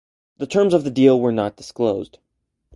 The 0.39 0.47
terms 0.47 0.73
of 0.73 0.83
the 0.83 0.89
deal 0.89 1.19
were 1.19 1.31
not 1.31 1.57
disclosed. 1.57 2.17